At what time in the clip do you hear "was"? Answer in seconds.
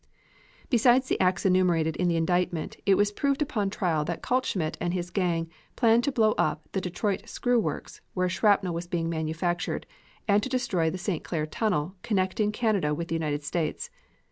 2.95-3.11, 8.73-8.87